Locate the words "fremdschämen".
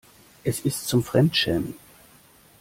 1.03-1.75